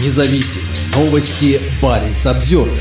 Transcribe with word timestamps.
Независимые 0.00 0.68
новости. 0.94 1.60
Барин 1.82 2.14
обзервер 2.24 2.80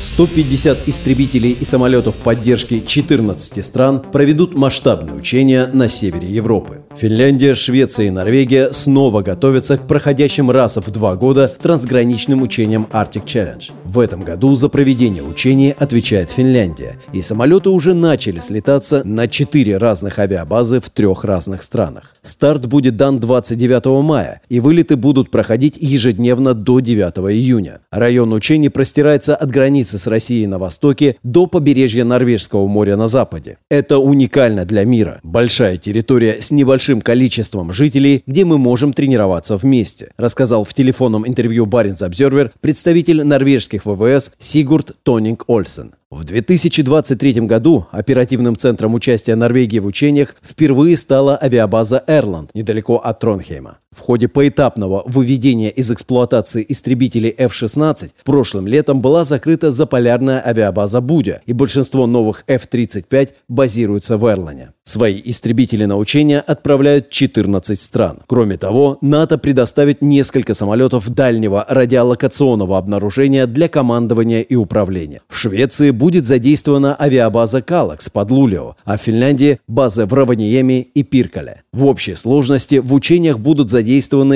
150 0.00 0.88
истребителей 0.88 1.50
и 1.50 1.64
самолетов 1.64 2.18
поддержки 2.18 2.84
14 2.86 3.64
стран 3.64 4.00
проведут 4.00 4.54
масштабные 4.54 5.16
учения 5.16 5.66
на 5.66 5.88
севере 5.88 6.28
Европы. 6.28 6.84
Финляндия, 6.98 7.54
Швеция 7.54 8.06
и 8.06 8.10
Норвегия 8.10 8.72
снова 8.72 9.22
готовятся 9.22 9.78
к 9.78 9.86
проходящим 9.86 10.50
раз 10.50 10.78
в 10.78 10.90
два 10.90 11.14
года 11.14 11.46
трансграничным 11.46 12.42
учениям 12.42 12.88
Arctic 12.90 13.24
Challenge. 13.24 13.70
В 13.84 14.00
этом 14.00 14.22
году 14.22 14.56
за 14.56 14.68
проведение 14.68 15.22
учений 15.22 15.72
отвечает 15.78 16.32
Финляндия, 16.32 16.98
и 17.12 17.22
самолеты 17.22 17.70
уже 17.70 17.94
начали 17.94 18.40
слетаться 18.40 19.02
на 19.04 19.28
четыре 19.28 19.76
разных 19.76 20.18
авиабазы 20.18 20.80
в 20.80 20.90
трех 20.90 21.22
разных 21.22 21.62
странах. 21.62 22.16
Старт 22.22 22.66
будет 22.66 22.96
дан 22.96 23.20
29 23.20 24.02
мая, 24.02 24.40
и 24.48 24.58
вылеты 24.58 24.96
будут 24.96 25.30
проходить 25.30 25.76
ежедневно 25.76 26.52
до 26.52 26.80
9 26.80 27.16
июня. 27.32 27.78
Район 27.92 28.32
учений 28.32 28.70
простирается 28.70 29.36
от 29.36 29.52
границы 29.52 29.98
с 29.98 30.08
Россией 30.08 30.48
на 30.48 30.58
востоке 30.58 31.14
до 31.22 31.46
побережья 31.46 32.02
Норвежского 32.02 32.66
моря 32.66 32.96
на 32.96 33.06
западе. 33.06 33.58
Это 33.70 33.98
уникально 33.98 34.64
для 34.64 34.84
мира. 34.84 35.20
Большая 35.22 35.76
территория 35.76 36.38
с 36.40 36.50
небольшим 36.50 36.87
количеством 36.96 37.72
жителей, 37.72 38.22
где 38.26 38.44
мы 38.44 38.58
можем 38.58 38.92
тренироваться 38.92 39.56
вместе, 39.56 40.10
рассказал 40.16 40.64
в 40.64 40.74
телефонном 40.74 41.26
интервью 41.26 41.66
Баренц 41.66 42.02
Обзервер 42.02 42.52
представитель 42.60 43.24
норвежских 43.24 43.84
ВВС 43.84 44.32
Сигурд 44.38 44.96
Тонинг 45.02 45.44
Ольсен. 45.46 45.92
В 46.10 46.24
2023 46.24 47.40
году 47.42 47.86
оперативным 47.90 48.56
центром 48.56 48.94
участия 48.94 49.34
Норвегии 49.34 49.78
в 49.78 49.84
учениях 49.84 50.36
впервые 50.42 50.96
стала 50.96 51.38
авиабаза 51.40 52.02
Эрланд 52.06 52.50
недалеко 52.54 52.96
от 52.96 53.20
Тронхейма. 53.20 53.78
В 53.90 54.00
ходе 54.00 54.28
поэтапного 54.28 55.02
выведения 55.06 55.70
из 55.70 55.90
эксплуатации 55.90 56.64
истребителей 56.68 57.30
F-16 57.30 58.10
прошлым 58.22 58.66
летом 58.66 59.00
была 59.00 59.24
закрыта 59.24 59.72
заполярная 59.72 60.46
авиабаза 60.46 61.00
Будя, 61.00 61.40
и 61.46 61.54
большинство 61.54 62.06
новых 62.06 62.44
F-35 62.46 63.30
базируются 63.48 64.18
в 64.18 64.30
Эрлане. 64.30 64.72
Свои 64.84 65.20
истребители 65.24 65.86
на 65.86 65.96
учения 65.96 66.40
отправляют 66.40 67.10
14 67.10 67.80
стран. 67.80 68.20
Кроме 68.26 68.58
того, 68.58 68.98
НАТО 69.00 69.38
предоставит 69.38 70.02
несколько 70.02 70.54
самолетов 70.54 71.08
дальнего 71.10 71.64
радиолокационного 71.68 72.76
обнаружения 72.76 73.46
для 73.46 73.68
командования 73.68 74.42
и 74.42 74.54
управления. 74.54 75.22
В 75.28 75.36
Швеции 75.36 75.90
будет 75.90 76.26
задействована 76.26 76.96
авиабаза 76.98 77.62
«Калакс» 77.62 78.10
под 78.10 78.30
Лулио, 78.30 78.76
а 78.84 78.98
в 78.98 79.02
Финляндии– 79.02 79.60
базы 79.68 80.04
в 80.06 80.12
Раваниеме 80.12 80.80
и 80.82 81.02
Пиркале. 81.02 81.62
В 81.72 81.84
общей 81.84 82.14
сложности 82.14 82.76
в 82.76 82.92
учениях 82.94 83.38
будут 83.38 83.68
задействованы 83.68 83.77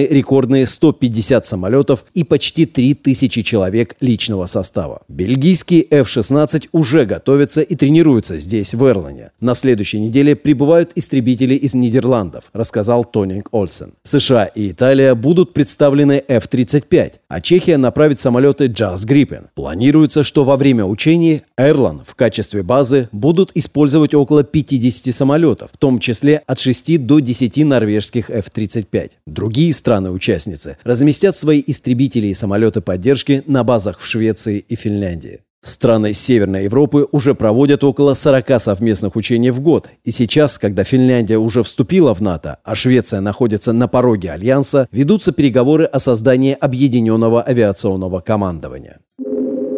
рекордные 0.07 0.67
150 0.67 1.47
самолетов 1.47 2.05
и 2.15 2.25
почти 2.25 2.67
3000 2.67 3.43
человек 3.43 3.97
личного 4.01 4.47
состава. 4.47 5.03
Бельгийский 5.09 5.87
F-16 5.91 6.69
уже 6.73 7.05
готовится 7.05 7.61
и 7.61 7.75
тренируется 7.75 8.39
здесь, 8.39 8.75
в 8.75 8.85
Эрлане. 8.87 9.31
На 9.41 9.55
следующей 9.55 10.01
неделе 10.01 10.37
прибывают 10.37 10.93
истребители 10.95 11.55
из 11.55 11.75
Нидерландов, 11.75 12.45
рассказал 12.53 13.05
Тонинг 13.05 13.49
Ольсен. 13.53 13.95
США 14.03 14.45
и 14.45 14.71
Италия 14.71 15.15
будут 15.15 15.53
представлены 15.53 16.23
F-35, 16.29 17.15
а 17.29 17.41
Чехия 17.41 17.77
направит 17.77 18.21
самолеты 18.21 18.67
Jazz 18.67 19.07
Gripen. 19.07 19.47
Планируется, 19.55 20.25
что 20.25 20.45
во 20.45 20.57
время 20.57 20.85
учений 20.85 21.43
Эрлан 21.57 22.03
в 22.07 22.15
качестве 22.15 22.63
базы 22.63 23.09
будут 23.13 23.53
использовать 23.55 24.15
около 24.15 24.45
50 24.45 25.15
самолетов, 25.15 25.71
в 25.73 25.77
том 25.79 25.99
числе 25.99 26.43
от 26.47 26.59
6 26.59 27.07
до 27.07 27.21
10 27.21 27.65
норвежских 27.65 28.31
F-35. 28.31 29.13
Другие 29.33 29.73
страны-участницы 29.73 30.77
разместят 30.85 31.35
свои 31.35 31.63
истребители 31.67 32.27
и 32.27 32.35
самолеты 32.35 32.83
поддержки 32.83 33.43
на 33.47 33.65
базах 33.65 33.99
в 33.99 34.05
Швеции 34.05 34.59
и 34.59 34.77
Финляндии. 34.77 35.41
Страны 35.65 36.13
Северной 36.13 36.65
Европы 36.65 37.07
уже 37.13 37.35
проводят 37.35 37.83
около 37.83 38.13
40 38.13 38.61
совместных 38.61 39.17
учений 39.17 39.51
в 39.51 39.61
год. 39.61 39.89
И 40.05 40.11
сейчас, 40.11 40.59
когда 40.59 40.85
Финляндия 40.85 41.39
уже 41.39 41.63
вступила 41.63 42.15
в 42.15 42.21
НАТО, 42.21 42.59
а 42.63 42.75
Швеция 42.75 43.21
находится 43.21 43.73
на 43.73 43.89
пороге 43.89 44.33
Альянса, 44.33 44.87
ведутся 44.93 45.33
переговоры 45.33 45.85
о 45.85 45.99
создании 45.99 46.55
объединенного 46.61 47.47
авиационного 47.47 48.21
командования. 48.21 48.99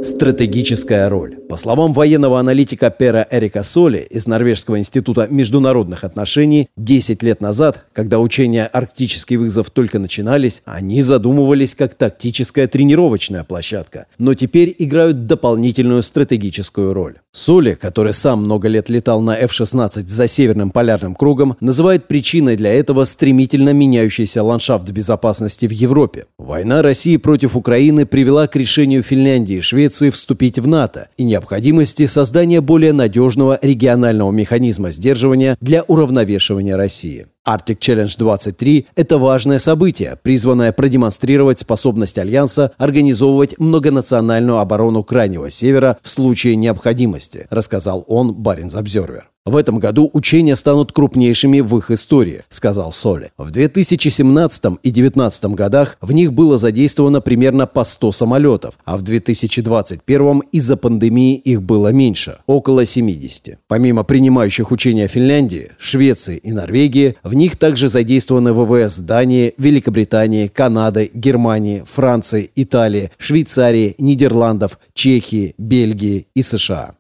Стратегическая 0.05 1.09
роль. 1.09 1.37
По 1.49 1.57
словам 1.57 1.95
военного 1.95 2.39
аналитика 2.39 2.91
Пера 2.91 3.27
Эрика 3.31 3.63
Соли 3.63 4.07
из 4.11 4.27
Норвежского 4.27 4.79
института 4.79 5.29
международных 5.31 6.05
отношений, 6.05 6.69
10 6.77 7.23
лет 7.23 7.41
назад, 7.41 7.87
когда 7.95 8.21
учения 8.21 8.67
«Арктический 8.67 9.37
вызов» 9.37 9.71
только 9.71 9.99
начинались, 9.99 10.61
они 10.67 11.01
задумывались 11.01 11.75
как 11.75 11.95
тактическая 11.95 12.67
тренировочная 12.67 13.45
площадка, 13.45 14.05
но 14.19 14.35
теперь 14.35 14.75
играют 14.79 15.27
дополнительную 15.27 16.03
стратегическую 16.03 16.93
роль. 16.93 17.15
Соли, 17.33 17.73
который 17.73 18.13
сам 18.13 18.45
много 18.45 18.69
лет 18.69 18.91
летал 18.91 19.23
на 19.23 19.37
F-16 19.37 20.07
за 20.07 20.29
Северным 20.29 20.71
полярным 20.71 21.15
кругом, 21.15 21.57
называет 21.61 22.09
причиной 22.09 22.57
для 22.57 22.75
этого 22.75 23.05
стремительно 23.05 23.73
меняющийся 23.73 24.43
ландшафт 24.43 24.91
безопасности 24.91 25.67
в 25.67 25.73
Европе. 25.73 26.27
Война 26.39 26.83
России 26.83 27.17
против 27.17 27.57
Украины 27.57 28.07
привела 28.07 28.47
к 28.47 28.55
решению 28.55 29.03
Финляндии 29.03 29.57
и 29.57 29.61
Швеции 29.61 29.94
вступить 30.03 30.59
в 30.59 30.67
НАТО 30.67 31.09
и 31.17 31.25
необходимости 31.25 32.07
создания 32.07 32.61
более 32.61 32.93
надежного 32.93 33.59
регионального 33.63 34.31
механизма 34.31 34.91
сдерживания 34.91 35.57
для 35.61 35.83
уравновешивания 35.83 36.77
России. 36.77 37.27
Arctic 37.47 37.79
Challenge 37.79 38.15
23– 38.17 38.87
это 38.97 39.19
важное 39.19 39.59
событие, 39.59 40.19
призванное 40.23 40.73
продемонстрировать 40.73 41.59
способность 41.59 42.19
Альянса 42.19 42.73
организовывать 42.79 43.59
многонациональную 43.59 44.59
оборону 44.59 45.05
Крайнего 45.05 45.51
Севера 45.51 45.99
в 46.03 46.09
случае 46.09 46.57
необходимости, 46.57 47.47
рассказал 47.51 48.05
он 48.09 48.35
Баринс 48.35 48.75
Обзервер. 48.75 49.34
В 49.47 49.59
этом 49.59 49.79
году 49.79 50.09
учения 50.15 50.57
станут 50.57 50.93
крупнейшими 50.93 51.61
в 51.61 51.77
их 51.77 51.91
истории, 51.91 52.45
сказал 52.49 52.93
Соли. 52.93 53.31
В 53.37 53.51
2017 53.51 54.65
и 54.83 54.91
2019 54.91 55.45
годах 55.53 55.99
в 56.01 56.13
них 56.13 56.33
было 56.33 56.57
задействовано 56.57 57.21
примерно 57.21 57.67
по 57.67 57.85
100 57.85 58.13
самолетов, 58.13 58.79
а 58.87 58.97
в 58.97 59.03
2021 59.03 60.41
из-за 60.51 60.79
пандемии 60.79 61.37
их 61.37 61.63
было 61.63 61.89
меньше, 61.93 62.39
около 62.47 62.87
70. 62.87 63.59
Помимо 63.69 64.03
принимающих 64.03 64.71
учения 64.71 65.09
Финляндии, 65.09 65.73
Швеции 65.77 66.39
и 66.39 66.53
Норвегии, 66.53 67.17
в 67.23 67.35
них 67.35 67.57
также 67.57 67.91
задействованы 67.91 68.55
ВВС 68.55 69.01
Дании, 69.01 69.53
Великобритании, 69.59 70.47
Канады, 70.47 71.11
Германии, 71.13 71.85
Франции, 71.87 72.51
Италии, 72.57 73.11
Швейцарии, 73.19 73.95
Нидерландов, 73.99 74.79
Чехии, 74.95 75.55
Бельгии 75.59 76.29
и 76.35 76.41
США. 76.41 76.95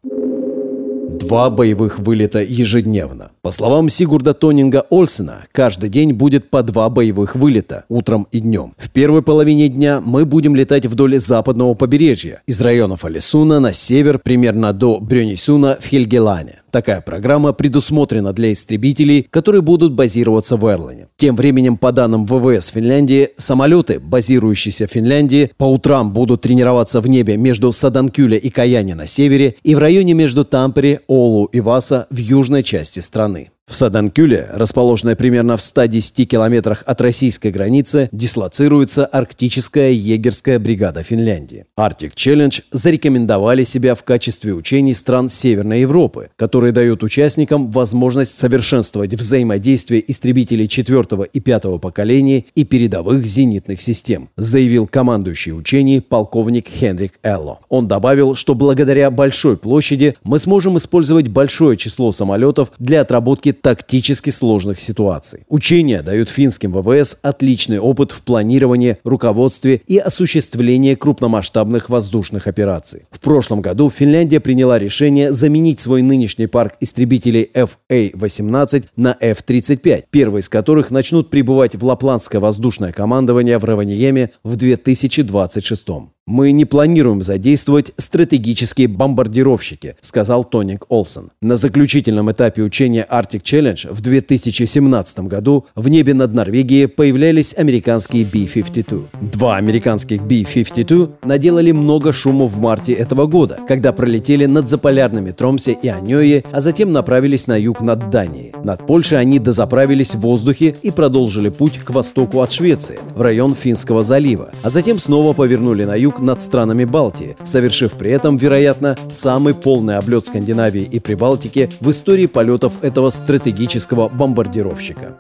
Два 1.27 1.49
боевых 1.49 1.99
вылета 1.99 2.43
ежедневно. 2.43 3.31
По 3.41 3.51
словам 3.51 3.89
Сигурда 3.89 4.35
Тонинга 4.35 4.85
Ольсена, 4.91 5.45
каждый 5.53 5.89
день 5.89 6.13
будет 6.13 6.51
по 6.51 6.63
два 6.63 6.91
боевых 6.91 7.35
вылета, 7.35 7.85
утром 7.89 8.29
и 8.31 8.41
днем. 8.41 8.75
В 8.77 8.91
первой 8.91 9.23
половине 9.23 9.69
дня 9.69 10.03
мы 10.05 10.27
будем 10.27 10.55
летать 10.55 10.85
вдоль 10.85 11.19
западного 11.19 11.73
побережья, 11.73 12.43
из 12.47 12.61
районов 12.61 13.07
Алисуна 13.07 13.59
на 13.59 13.73
север 13.73 14.19
примерно 14.19 14.75
до 14.75 15.01
Брюнисуна 15.01 15.79
в 15.81 15.87
Хельгелане. 15.87 16.64
Такая 16.75 17.01
программа 17.03 17.53
предусмотрена 17.53 18.33
для 18.33 18.53
истребителей, 18.53 19.29
которые 19.31 19.63
будут 19.63 19.93
базироваться 19.93 20.57
в 20.57 20.69
Эрлане. 20.69 21.07
Тем 21.17 21.37
временем, 21.37 21.77
по 21.77 21.93
данным 21.93 22.27
ВВС 22.27 22.67
Финляндии, 22.71 23.29
самолеты, 23.37 24.01
базирующиеся 24.01 24.89
в 24.89 24.91
Финляндии, 24.91 25.53
по 25.57 25.67
утрам 25.67 26.13
будут 26.13 26.41
тренироваться 26.41 27.01
в 27.01 27.07
небе 27.07 27.37
между 27.37 27.71
Саданкюля 27.71 28.39
и 28.39 28.51
Каяне 28.51 28.97
на 28.97 29.07
севере 29.07 29.55
и 29.63 29.77
в 29.77 29.79
районе 29.79 30.15
между 30.15 30.45
Тампере, 30.45 31.03
Олу 31.07 31.45
и 31.45 31.61
Васа 31.61 32.09
в 32.11 32.17
южной 32.17 32.65
части 32.65 32.99
страны. 32.99 33.51
В 33.67 33.77
Саданкюле, 33.77 34.51
расположенной 34.53 35.17
примерно 35.17 35.57
в 35.57 35.63
110 35.63 36.29
километрах 36.29 36.85
от 36.87 37.01
российской 37.01 37.51
границы, 37.51 38.11
дислоцируется 38.13 39.07
арктическая 39.07 39.91
егерская 39.91 40.59
бригада 40.59 41.03
Финляндии. 41.03 41.65
Arctic 41.77 42.13
Challenge 42.15 42.63
зарекомендовали 42.71 43.65
себя 43.65 43.95
в 43.95 44.05
качестве 44.05 44.53
учений 44.53 44.93
стран 44.93 45.31
Северной 45.31 45.81
Европы, 45.81 46.29
которые 46.37 46.73
дают 46.73 47.03
участникам 47.03 47.71
возможность 47.71 48.39
совершенствовать 48.39 49.15
взаимодействие 49.15 50.09
истребителей 50.09 50.69
4 50.69 51.05
и 51.33 51.41
5 51.41 51.81
поколений 51.81 52.47
и 52.55 52.65
передовых 52.65 53.27
зенитных 53.27 53.81
систем, 53.81 54.29
заявил 54.37 54.87
командующий 54.87 55.53
учений 55.53 56.01
полковник 56.01 56.69
Хенрик 56.69 57.19
Элло. 57.23 57.61
Он 57.71 57.89
добавил, 57.89 58.35
что 58.35 58.55
благодаря 58.55 59.11
большой 59.11 59.57
площади 59.57 60.17
мы 60.23 60.39
сможем 60.39 60.77
использовать 60.77 61.29
большое 61.29 61.79
число 61.79 62.13
самолетов 62.13 62.71
для 62.79 63.01
отработки 63.01 63.54
тактически 63.63 64.31
сложных 64.31 64.81
ситуаций. 64.81 65.45
Учения 65.49 66.03
дают 66.03 66.31
финским 66.31 66.73
ВВС 66.73 67.17
отличный 67.23 67.79
опыт 67.79 68.13
в 68.13 68.23
планировании, 68.23 68.99
руководстве 69.05 69.81
и 69.87 69.99
осуществлении 69.99 70.95
крупномасштабных 70.95 71.89
воздушных 71.89 72.47
операций. 72.47 73.05
В 73.11 73.21
прошлом 73.21 73.61
году 73.63 73.91
Финляндия 73.91 74.41
приняла 74.41 74.79
решение 74.79 75.33
заменить 75.33 75.81
свой 75.81 76.03
нынешний 76.03 76.47
парк 76.47 76.75
истребителей 76.81 77.51
FA-18 77.55 78.85
на 78.97 79.17
F-35, 79.21 80.05
первый 80.11 80.41
из 80.41 80.49
которых 80.49 80.91
начнут 80.91 81.31
прибывать 81.31 81.75
в 81.75 81.85
Лапландское 81.85 82.41
воздушное 82.41 82.93
командование 82.93 83.59
в 83.59 83.65
Раваньеме 83.65 84.31
в 84.43 84.57
2026 84.57 86.14
«Мы 86.27 86.53
не 86.53 86.65
планируем 86.65 87.23
задействовать 87.23 87.93
стратегические 87.99 88.89
бомбардировщики», 88.89 89.97
сказал 90.01 90.43
Тоник 90.43 90.87
Олсен. 90.89 91.29
На 91.43 91.59
заключительном 91.59 92.33
этапе 92.33 92.63
учения 92.63 93.07
Arctic 93.11 93.43
Challenge 93.43 93.93
в 93.93 94.01
2017 94.01 95.19
году 95.21 95.67
в 95.75 95.87
небе 95.91 96.15
над 96.15 96.33
Норвегией 96.33 96.89
появлялись 96.89 97.55
американские 97.55 98.25
B-52. 98.25 99.09
Два 99.33 99.57
американских 99.57 100.23
B-52 100.23 101.17
наделали 101.25 101.73
много 101.73 102.15
шума 102.15 102.47
в 102.47 102.59
марте 102.59 102.95
этого 102.95 103.27
года, 103.27 103.59
когда 103.69 103.93
пролетели 103.93 104.47
над 104.47 104.67
заполярными 104.67 105.31
Тромсе 105.33 105.73
и 105.73 105.89
Аньое, 105.89 106.43
а 106.53 106.63
затем 106.63 106.91
направились 106.91 107.49
на 107.49 107.57
юг 107.59 107.83
над 107.83 108.09
Данией. 108.09 108.55
Над 108.65 108.87
Польшей 108.87 109.19
они 109.19 109.39
дозаправились 109.39 110.15
в 110.15 110.21
воздухе 110.21 110.75
и 110.81 110.91
продолжили 110.91 111.51
путь 111.51 111.81
к 111.81 111.91
востоку 111.91 112.41
от 112.41 112.51
Швеции, 112.51 112.99
в 113.15 113.21
район 113.21 113.55
Финского 113.55 114.03
залива, 114.03 114.53
а 114.63 114.71
затем 114.71 114.99
снова 114.99 115.35
повернули 115.35 115.85
на 115.85 115.95
юг 115.97 116.14
юг 116.15 116.21
над 116.21 116.41
странами 116.41 116.85
Балтии, 116.85 117.37
совершив 117.45 117.93
при 117.93 118.11
этом, 118.11 118.37
вероятно, 118.37 118.97
самый 119.11 119.55
полный 119.55 119.97
облет 119.97 120.27
Скандинавии 120.27 120.83
и 120.83 121.01
Прибалтики 121.01 121.71
в 121.81 121.91
истории 121.91 122.27
полетов 122.27 122.73
этого 122.83 123.11
стратегического 123.11 124.09
бомбардировщика. 124.09 125.17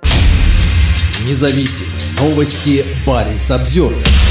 Независимые 1.26 1.92
новости 2.20 2.84
Баренц 3.06 3.50
Обзервер. 3.50 4.23